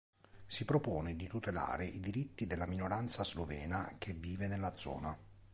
Si 0.47 0.65
propone 0.65 1.15
di 1.15 1.27
tutelare 1.27 1.85
i 1.85 1.99
diritti 1.99 2.47
della 2.47 2.65
minoranza 2.65 3.23
slovena 3.23 3.93
che 3.99 4.15
vive 4.15 4.47
nella 4.47 4.73
zona. 4.73 5.15